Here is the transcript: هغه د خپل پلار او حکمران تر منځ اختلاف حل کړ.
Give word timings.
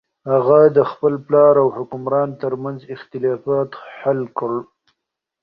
هغه 0.31 0.59
د 0.77 0.79
خپل 0.91 1.13
پلار 1.25 1.53
او 1.63 1.67
حکمران 1.77 2.29
تر 2.41 2.53
منځ 2.63 2.79
اختلاف 2.95 3.43
حل 3.99 4.21
کړ. 4.37 4.51